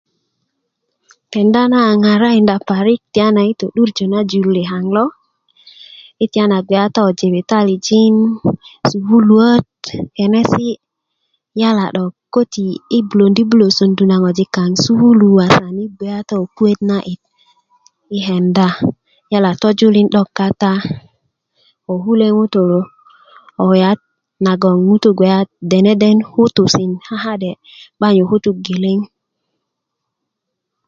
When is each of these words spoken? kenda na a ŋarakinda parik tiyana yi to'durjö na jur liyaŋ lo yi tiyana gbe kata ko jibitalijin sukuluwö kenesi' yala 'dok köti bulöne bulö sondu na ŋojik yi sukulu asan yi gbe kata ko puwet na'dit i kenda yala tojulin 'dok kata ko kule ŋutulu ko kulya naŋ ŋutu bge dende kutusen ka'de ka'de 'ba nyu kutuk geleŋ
kenda 1.35 1.61
na 1.71 1.79
a 1.91 1.93
ŋarakinda 2.03 2.55
parik 2.67 3.01
tiyana 3.13 3.41
yi 3.47 3.53
to'durjö 3.61 4.05
na 4.13 4.19
jur 4.29 4.47
liyaŋ 4.55 4.85
lo 4.97 5.05
yi 6.19 6.25
tiyana 6.33 6.57
gbe 6.65 6.75
kata 6.81 6.99
ko 7.05 7.11
jibitalijin 7.19 8.15
sukuluwö 8.91 9.49
kenesi' 10.15 10.81
yala 11.61 11.85
'dok 11.91 12.13
köti 12.33 12.63
bulöne 13.07 13.41
bulö 13.49 13.67
sondu 13.77 14.03
na 14.07 14.15
ŋojik 14.23 14.55
yi 14.61 14.71
sukulu 14.83 15.27
asan 15.45 15.75
yi 15.81 15.85
gbe 15.95 16.07
kata 16.15 16.33
ko 16.39 16.45
puwet 16.55 16.79
na'dit 16.89 17.21
i 18.17 18.19
kenda 18.25 18.67
yala 19.31 19.51
tojulin 19.61 20.07
'dok 20.09 20.29
kata 20.39 20.71
ko 21.85 21.91
kule 22.03 22.27
ŋutulu 22.37 22.79
ko 23.55 23.61
kulya 23.69 23.89
naŋ 24.45 24.63
ŋutu 24.87 25.09
bge 25.13 25.31
dende 25.71 26.09
kutusen 26.33 26.91
ka'de 27.05 27.19
ka'de 27.23 27.51
'ba 27.97 28.07
nyu 28.15 28.23
kutuk 28.29 28.57
geleŋ 28.67 28.99